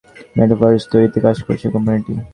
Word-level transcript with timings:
Metaverse 0.37 0.83
তৈরিতে 0.91 1.19
কাজ 1.25 1.37
করছে 1.47 1.67
কোম্পানিটি। 1.75 2.13